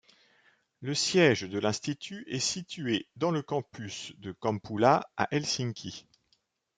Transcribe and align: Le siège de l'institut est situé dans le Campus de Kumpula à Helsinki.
Le 0.79 0.95
siège 0.95 1.43
de 1.43 1.59
l'institut 1.59 2.23
est 2.27 2.39
situé 2.39 3.07
dans 3.17 3.29
le 3.29 3.43
Campus 3.43 4.13
de 4.17 4.31
Kumpula 4.31 5.07
à 5.15 5.27
Helsinki. 5.29 6.07